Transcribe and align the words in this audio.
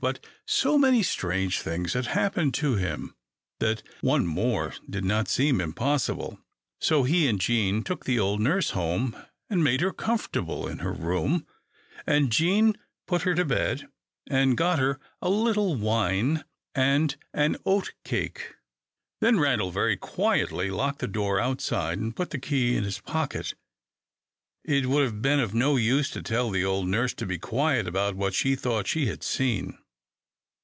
But 0.03 0.25
so 0.47 0.79
many 0.79 1.03
strange 1.03 1.59
things 1.61 1.93
had 1.93 2.07
happened 2.07 2.55
to 2.55 2.73
him, 2.73 3.13
that 3.59 3.83
one 4.01 4.25
more 4.25 4.73
did 4.89 5.05
not 5.05 5.27
seem 5.27 5.61
impossible. 5.61 6.39
So 6.79 7.03
he 7.03 7.27
and 7.27 7.39
Jean 7.39 7.83
took 7.83 8.05
the 8.05 8.17
old 8.17 8.39
nurse 8.41 8.71
home, 8.71 9.15
and 9.47 9.63
made 9.63 9.79
her 9.81 9.93
comfortable 9.93 10.67
in 10.67 10.79
her 10.79 10.91
room, 10.91 11.45
and 12.07 12.31
Jean 12.31 12.73
put 13.05 13.21
her 13.21 13.35
to 13.35 13.45
bed, 13.45 13.89
and 14.27 14.57
got 14.57 14.79
her 14.79 14.99
a 15.21 15.29
little 15.29 15.75
wine 15.75 16.45
and 16.73 17.15
an 17.31 17.57
oat 17.63 17.93
cake. 18.03 18.55
Then 19.19 19.39
Randal 19.39 19.69
very 19.69 19.97
quietly 19.97 20.71
locked 20.71 20.97
the 20.97 21.07
door 21.07 21.39
outside, 21.39 21.99
and 21.99 22.15
put 22.15 22.31
the 22.31 22.39
key 22.39 22.75
in 22.75 22.85
his 22.85 22.99
pocket. 22.99 23.53
It 24.65 24.87
would 24.87 25.03
have 25.03 25.21
been 25.21 25.39
of 25.39 25.53
no 25.53 25.75
use 25.75 26.09
to 26.09 26.23
tell 26.23 26.49
the 26.49 26.65
old 26.65 26.87
nurse 26.87 27.13
to 27.13 27.25
be 27.27 27.37
quiet 27.37 27.87
about 27.87 28.15
what 28.15 28.33
she 28.33 28.55
thought 28.55 28.87
she 28.87 29.05
had 29.05 29.21
seen. 29.21 29.77